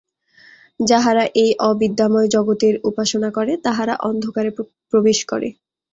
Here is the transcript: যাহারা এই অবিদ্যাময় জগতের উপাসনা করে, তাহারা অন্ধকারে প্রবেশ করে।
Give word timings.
যাহারা 0.79 1.23
এই 1.35 1.51
অবিদ্যাময় 1.69 2.27
জগতের 2.27 2.75
উপাসনা 2.89 3.29
করে, 3.37 3.53
তাহারা 3.65 3.93
অন্ধকারে 4.09 4.51
প্রবেশ 4.91 5.19
করে। 5.25 5.47